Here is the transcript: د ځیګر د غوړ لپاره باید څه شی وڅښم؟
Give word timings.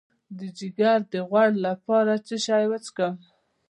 د 0.37 0.39
ځیګر 0.57 0.97
د 1.11 1.13
غوړ 1.29 1.49
لپاره 1.65 2.11
باید 2.13 2.25
څه 2.27 2.35
شی 2.45 2.65
وڅښم؟ 2.69 3.13